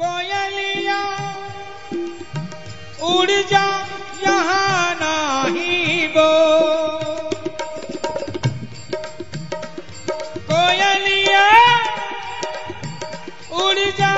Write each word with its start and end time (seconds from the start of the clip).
कोयलिया 0.00 1.00
उड़ 3.08 3.30
जा 3.50 3.66
यहाँ 4.22 4.94
नाही 5.00 6.06
वो। 6.16 6.30
कोयलिया 10.50 11.46
उड़ 13.60 13.78
जा 14.00 14.14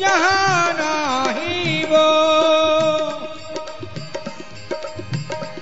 यहाँ 0.00 0.72
नाही 0.80 1.84
वो। 1.92 2.06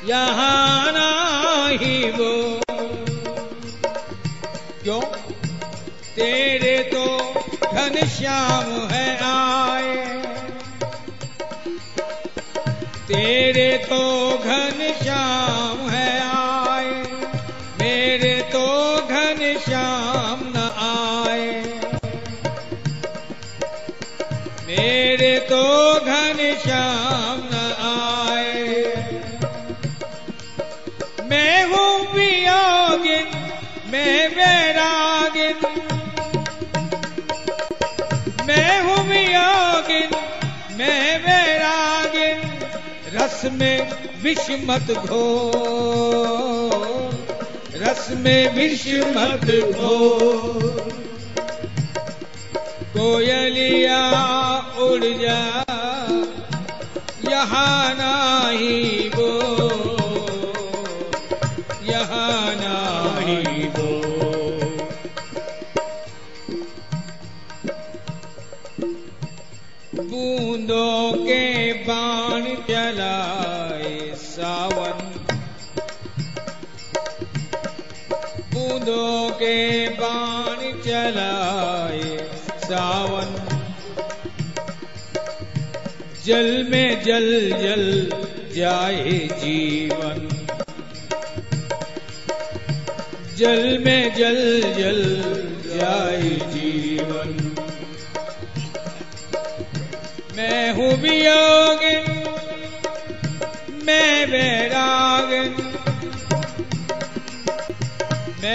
यहाँ 0.08 0.67
घनश्याम 8.08 8.88
है 8.90 9.18
आए। 9.20 10.22
तेरे 13.08 13.78
तो 13.78 14.30
घन 14.38 14.94
श्याम 15.02 15.90
है 15.90 16.20
आए। 16.20 17.02
मेरे 17.80 18.42
तो 18.52 18.96
घन 18.96 19.60
श्याम 19.64 20.40
न 20.42 20.56
आए। 20.78 21.62
मेरे 24.66 25.38
तो 25.38 25.94
घन 26.00 26.58
श्याम 26.62 27.40
न 27.44 27.56
आए। 27.88 28.84
मैं 31.24 31.64
हूँ 31.64 32.14
वियोगिन 32.14 33.28
मैं 33.92 34.28
वैरागिन। 34.28 35.97
में 43.52 43.78
विष 44.22 44.50
मत 44.64 44.90
घो 44.90 45.24
रस 47.74 48.08
में 48.16 48.54
विष 48.54 48.86
मत 49.16 49.46
घो 49.76 49.96
कोयलिया 52.92 54.00
उड़ 54.78 55.04
जा, 55.04 55.40
यहाँ 57.30 57.94
नहीं 57.98 59.10
वो। 59.10 59.37
बूंदों 78.54 79.30
के 79.30 79.88
बाण 79.88 80.56
चलाए 80.82 82.30
सावन। 82.58 83.58
जल 86.26 86.66
में 86.70 87.02
जल 87.02 87.50
जल 87.50 88.10
जाए 88.56 89.28
जीवन। 89.38 90.28
जल 93.36 93.78
में 93.84 94.14
जल 94.14 94.60
जल 94.60 95.02
जाए 95.76 96.22
जीवन। 96.22 97.37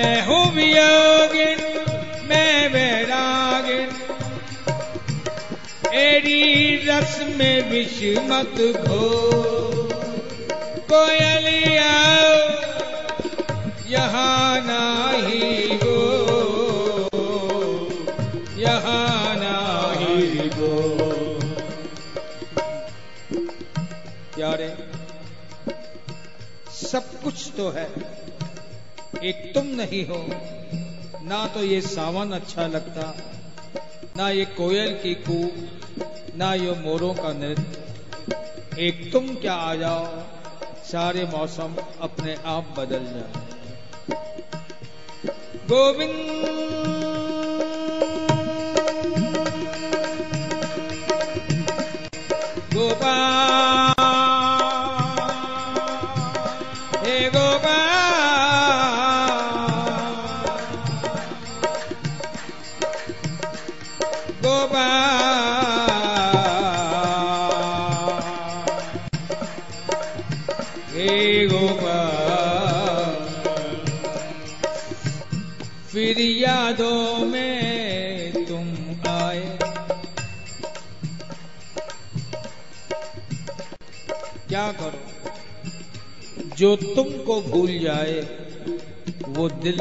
मैं 0.03 0.21
हूँ 0.25 0.45
मैं 2.29 2.67
वैरागिन 2.69 3.89
एरी 5.93 6.75
रस 6.87 7.13
में 7.37 7.69
विष 7.69 7.99
मत 8.29 8.59
घो। 8.79 9.05
कोयलिया 10.89 11.93
यहाँ 13.89 14.59
नाही 14.61 15.77
हो 15.83 15.99
यहाँ 18.57 19.35
नाही 19.35 20.49
हो 20.49 20.71
प्यारे, 24.35 24.69
सब 26.73 27.03
कुछ 27.23 27.47
तो 27.57 27.69
है। 27.71 27.87
एक 29.23 29.51
तुम 29.53 29.67
नहीं 29.75 30.05
हो। 30.05 30.17
ना 31.23 31.45
तो 31.47 31.63
ये 31.63 31.79
सावन 31.83 32.31
अच्छा 32.31 32.65
लगता, 32.67 33.03
ना 34.17 34.29
ये 34.29 34.45
कोयल 34.57 34.93
की 35.03 35.13
कू 35.21 35.39
ना 36.37 36.53
ये 36.55 36.71
मोरों 36.79 37.13
का 37.13 37.31
नृत्य। 37.33 38.81
एक 38.81 39.11
तुम 39.13 39.27
क्या 39.35 39.53
आ 39.53 39.73
जाओ, 39.75 40.05
सारे 40.83 41.23
मौसम 41.27 41.75
अपने 42.01 42.35
आप 42.47 42.73
बदल 42.77 43.05
जाए 43.07 43.31
गोविंद 45.67 46.82
करो। 84.73 84.99
जो 86.57 86.75
तुमको 86.75 87.41
भूल 87.41 87.79
जाए, 87.79 88.21
वो 89.27 89.49
दिल 89.49 89.77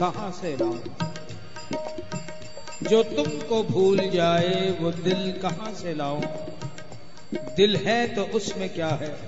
कहाँ 0.00 0.30
से 0.30 0.56
लाऊं 0.56 0.78
जो 2.82 3.02
तुमको 3.02 3.62
भूल 3.62 4.10
जाए, 4.10 4.76
वो 4.80 4.90
दिल 4.90 5.32
कहाँ 5.42 5.74
से 5.74 5.94
लाऊं 5.94 6.22
दिल 7.56 7.76
है 7.76 8.14
तो 8.14 8.22
उसमें 8.22 8.68
क्या 8.74 8.88
है? 8.88 9.18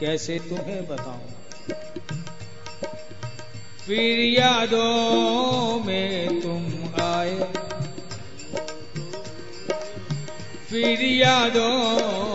कैसे 0.00 0.38
तुम्हें 0.38 0.86
बताऊँ? 0.86 1.26
फिर 3.86 4.18
यादों 4.38 5.84
में 5.84 6.40
तुम 6.40 6.62
आए। 7.04 7.52
फिर 10.70 11.04
यादों 11.04 12.29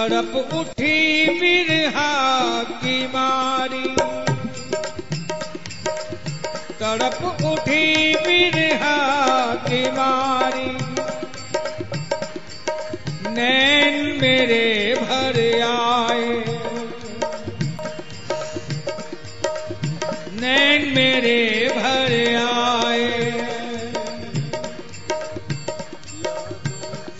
तड़प 0.00 0.54
उठी 0.54 1.26
बिरहा 1.40 2.62
की 2.62 3.06
मारी। 3.06 3.88
तड़प 6.80 7.44
उठी 7.44 8.14
बिरहा 8.14 8.96
की 9.54 9.90
मारी। 9.90 10.70
नैन 13.30 14.18
मेरे 14.20 14.94
भर 14.94 15.62
आए। 15.62 16.44
नैन 20.40 20.94
मेरे 20.94 21.68
भर 21.76 22.36
आए। 22.46 23.20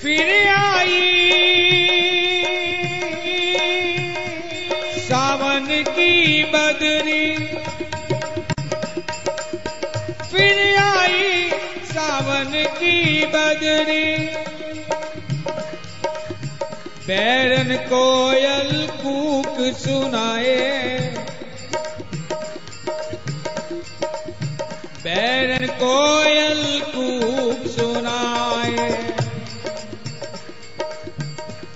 फिर 0.02 0.48
आई 0.48 0.69
बैरन 17.10 17.76
कोयल 17.76 18.88
कूक 18.90 19.76
सुनाए। 19.76 21.00
बैरन 25.04 25.66
कोयल 25.66 26.80
कूक 26.80 27.70
सुनाए। 27.70 29.14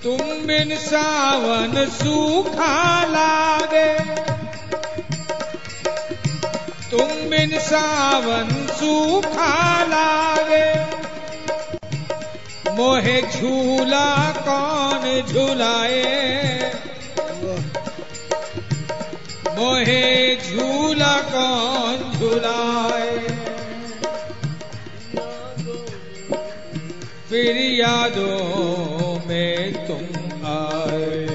तुम 0.03 0.17
बिन 0.17 0.75
सावन 0.75 1.89
सूखा 1.89 3.03
लागे। 3.03 3.99
तुम 6.91 7.29
बिन 7.29 7.59
सावन 7.59 8.67
सूखा 8.67 9.83
लागे। 9.83 10.94
मोहे 12.75 13.21
झूला 13.21 14.31
कौन 14.31 15.21
झुलाए? 15.27 16.03
मोहे 19.49 20.35
झूला 20.35 21.21
कौन 21.21 22.11
झुलाए? 22.19 23.17
फिर 27.29 27.55
यादों 27.57 29.19
में 29.27 29.73
तुम 29.87 30.05
आए। 30.45 31.25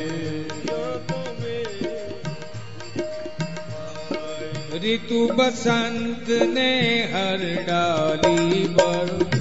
ऋतु 4.85 5.33
बसंत 5.33 6.29
ने 6.29 7.03
हर 7.13 7.63
डाली 7.63 8.67
पर 8.67 9.40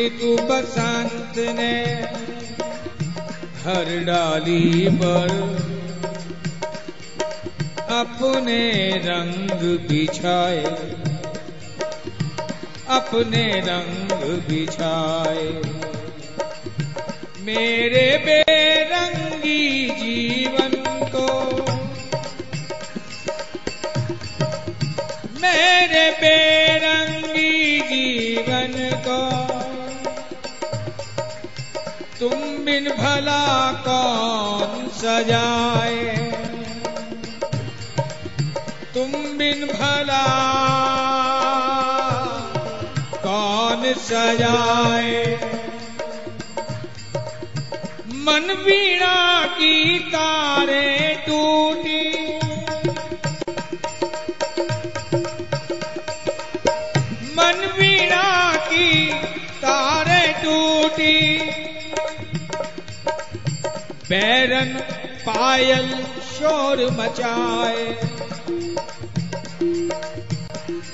ऋतु 0.00 0.36
बसंत 0.42 1.38
ने 1.56 1.74
हर 3.62 3.88
डाली 4.04 4.88
पर। 4.92 5.32
अपने 7.90 8.62
रंग 9.04 9.62
बिछाए 9.88 10.64
अपने 12.90 13.44
रंग 13.66 14.12
बिछाए। 14.48 15.44
मेरे 17.40 18.06
बेरंगी 18.18 18.49
सजाए 35.20 36.16
तुम 38.94 39.12
बिन 39.12 39.66
भला 39.66 40.26
कौन 43.12 43.94
सजाए? 43.94 45.34
मन 48.14 48.64
वीणा 48.66 49.46
की 49.46 49.98
तारे 49.98 51.16
टूटी। 51.28 52.26
मन 57.36 57.74
वीणा 57.78 58.56
की 58.56 59.12
तारे 59.64 60.32
टूटी। 60.32 61.38
बैरन 64.08 64.99
पायल 65.20 66.04
शोर 66.04 66.90
मचाए। 66.90 67.84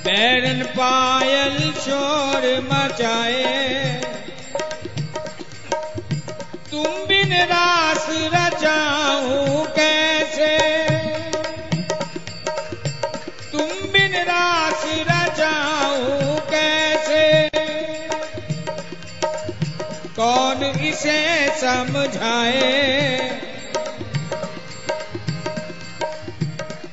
बैरन 0.04 0.62
पायल 0.62 1.72
शोर 1.72 2.68
मचाए। 2.72 4.00
तुम 6.70 6.84
बिन 6.84 7.32
रास 7.32 8.06
रचाऊं 8.10 9.64
कैसे? 9.64 10.58
तुम 13.52 13.88
बिन 13.92 14.14
रास 14.16 14.84
रचाऊं 14.86 16.40
कैसे? 16.50 17.48
कौन 20.16 20.80
इसे 20.80 21.48
समझाए? 21.48 23.35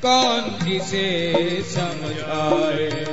कौन 0.06 0.68
इसे 0.68 1.34
समझाए? 1.64 3.06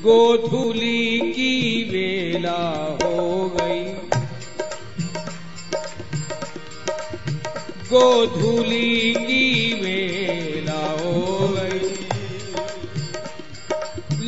गोधूली 0.00 1.18
की 1.20 1.84
वेला 1.84 2.98
हो 3.02 3.48
गई। 3.60 3.84
गोधूली 7.90 9.14
की 9.14 9.72
वेला 9.72 10.90
हो 10.90 11.48
गई। 11.48 11.88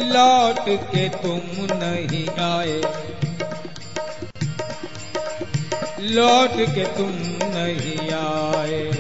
लौट 0.04 0.80
के 0.80 1.08
तुम 1.08 1.40
नहीं 1.56 2.28
आए। 2.28 2.82
लौट 6.10 6.50
के 6.50 6.84
तुम 6.84 7.10
नहीं 7.56 8.10
आए। 8.10 8.92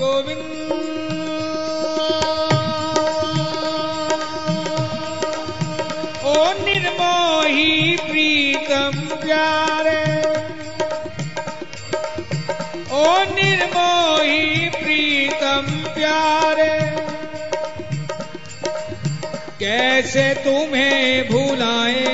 गोविंद। 0.00 0.56
ओ 6.24 6.52
निर्मोही 6.64 7.96
प्रीतम 7.96 9.16
प्यारे। 9.16 10.02
ओ 12.92 13.24
निर्मोही 13.34 14.68
प्रीतम 14.68 15.66
प्यारे। 15.94 16.75
कैसे 19.66 20.34
तुम्हें 20.34 21.28
भुलाए। 21.28 22.04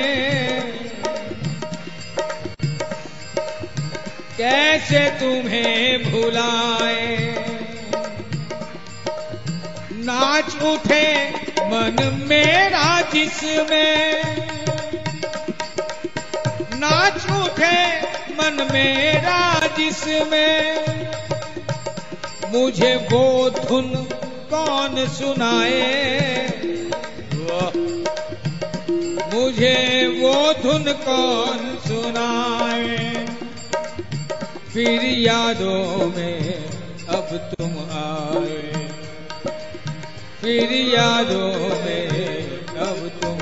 कैसे 4.38 5.10
तुम्हें 5.10 6.10
भुलाए। 6.10 7.16
नाच 9.92 10.62
उठे 10.62 11.30
मन 11.58 12.26
मेरा 12.28 13.00
जिसमें। 13.00 14.22
नाच 16.74 17.30
उठे 17.30 18.00
मन 18.32 18.68
मेरा 18.72 19.66
जिसमें। 19.78 20.84
मुझे 22.48 23.08
वो 23.12 23.50
धुन 23.50 24.08
कौन 24.50 25.08
सुनाए? 25.08 26.61
मुझे 29.52 30.06
वो 30.06 30.52
धुन 30.52 30.84
कौन 30.92 31.78
सुनाए? 31.86 33.26
फिर 34.72 35.04
यादों 35.04 36.06
में 36.10 36.54
अब 37.08 37.54
तुम 37.58 37.70
आए। 37.92 38.88
फिर 40.40 40.72
यादों 40.72 41.48
में 41.84 42.08
अब 42.76 43.10
तुम 43.22 43.38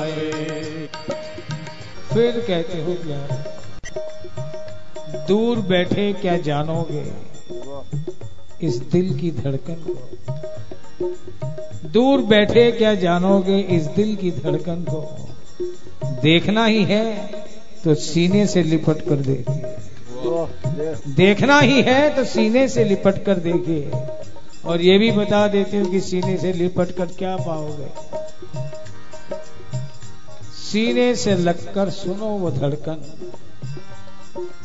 आए। 0.00 0.30
फिर 2.14 2.44
कहते 2.48 2.82
हो 2.82 2.94
क्या 2.94 3.22
दूर 5.28 5.58
बैठे 5.58 6.12
क्या 6.12 6.36
जानोगे? 6.36 7.12
इस 8.66 8.76
दिल 8.76 9.18
की 9.18 9.30
धड़कन 9.30 9.74
को। 9.74 9.94
दूर 11.88 12.20
बैठे 12.20 12.72
क्या 12.72 12.94
जानोगे? 12.94 13.58
इस 13.58 13.82
दिल 13.82 14.16
की 14.16 14.30
धड़कन 14.30 14.84
को। 14.90 15.29
देखना 16.22 16.64
ही 16.66 16.84
है 16.84 17.04
तो 17.84 17.94
सीने 17.96 18.46
से 18.46 18.62
लिपट 18.62 19.00
कर 19.08 19.16
देखिए 19.22 21.14
देखना 21.16 21.58
ही 21.60 21.82
है 21.82 22.14
तो 22.16 22.24
सीने 22.24 22.66
से 22.68 22.84
लिपट 22.84 23.22
कर 23.24 23.38
देखिए 23.40 23.90
और 24.64 24.80
ये 24.80 24.98
भी 24.98 25.10
बता 25.12 25.46
देते 25.48 25.78
हो 25.78 25.86
कि 25.86 26.00
सीने 26.00 26.36
से 26.38 26.52
लिपट 26.52 26.90
कर 26.90 27.06
क्या 27.18 27.36
पाओगे? 27.36 27.88
सीने 30.60 31.14
से 31.16 31.34
लगकर 31.36 31.90
सुनो 31.90 32.26
वो 32.38 32.50
धड़कन। 32.50 32.98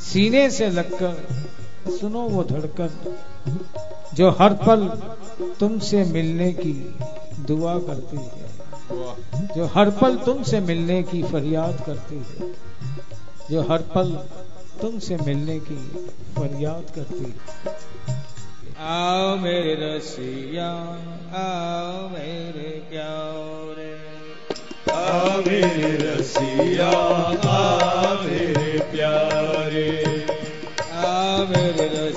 सीने 0.04 0.50
से 0.52 0.70
लगकर 0.70 1.92
सुनो 1.92 2.22
वो 2.30 2.44
धड़कन, 2.44 2.90
जो 4.14 4.30
हर 4.40 4.54
पल 4.62 4.88
तुमसे 5.60 6.04
मिलने 6.04 6.52
की 6.54 6.74
दुआ 7.48 7.78
करती 7.80 8.18
है। 8.18 8.45
जो 9.56 9.66
हर 9.66 9.90
पल 9.90 10.16
तुमसे 10.16 10.60
मिलने 10.60 11.04
की 11.04 11.24
फरियाद 11.24 11.84
करती 11.86 12.16
है। 12.16 12.54
जो 13.52 13.62
हर 13.62 13.78
पल 13.78 14.10
तुमसे 14.82 15.18
मिलने 15.18 15.60
की 15.60 15.76
फरियाद 16.38 16.96
करती 16.96 17.24
है। 17.24 17.76
आओ 18.80 19.36
मेरे 19.36 19.98
रसिया 19.98 20.70
आओ 21.34 22.10
मेरे 22.10 22.84
प्यारे। 22.90 24.16
आ 24.92 25.38
मेरे 25.38 25.98
रसिया 25.98 26.90
आ 27.50 28.14
मेरे 28.14 28.80
प्यारे। 28.80 30.26
आओ 30.94 31.48
मेरे 31.48 32.10